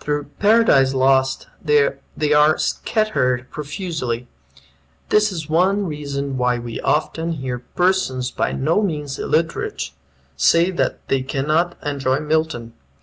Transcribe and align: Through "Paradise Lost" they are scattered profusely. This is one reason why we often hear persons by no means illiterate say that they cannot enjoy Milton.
Through 0.00 0.30
"Paradise 0.38 0.94
Lost" 0.94 1.48
they 1.62 2.32
are 2.32 2.56
scattered 2.56 3.50
profusely. 3.50 4.26
This 5.10 5.30
is 5.30 5.50
one 5.50 5.84
reason 5.84 6.38
why 6.38 6.58
we 6.58 6.80
often 6.80 7.32
hear 7.32 7.58
persons 7.58 8.30
by 8.30 8.52
no 8.52 8.80
means 8.80 9.18
illiterate 9.18 9.90
say 10.34 10.70
that 10.70 11.06
they 11.08 11.20
cannot 11.22 11.76
enjoy 11.84 12.20
Milton. 12.20 12.72